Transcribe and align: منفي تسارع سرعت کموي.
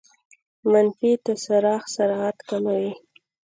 منفي 0.71 1.11
تسارع 1.27 1.79
سرعت 1.95 2.37
کموي. 2.49 2.91